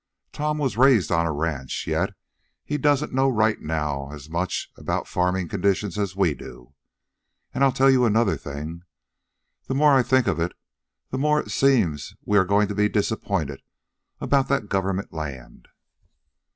Tom 0.31 0.57
was 0.57 0.77
raised 0.77 1.11
on 1.11 1.27
a 1.27 1.31
ranch, 1.31 1.85
yet 1.85 2.15
he 2.65 2.75
doesn't 2.75 3.13
know 3.13 3.29
right 3.29 3.61
now 3.61 4.09
as 4.11 4.31
much 4.31 4.71
about 4.75 5.07
farming 5.07 5.47
conditions 5.47 5.95
as 5.95 6.15
we 6.15 6.33
do. 6.33 6.73
And 7.53 7.63
I'll 7.63 7.71
tell 7.71 7.91
you 7.91 8.03
another 8.05 8.35
thing. 8.35 8.81
The 9.67 9.75
more 9.75 9.93
I 9.93 10.01
think 10.01 10.25
of 10.25 10.39
it, 10.39 10.53
the 11.11 11.19
more 11.19 11.39
it 11.41 11.51
seems 11.51 12.15
we 12.25 12.39
are 12.39 12.45
going 12.45 12.67
to 12.69 12.73
be 12.73 12.89
disappointed 12.89 13.61
about 14.19 14.47
that 14.47 14.69
government 14.69 15.13
land." 15.13 15.67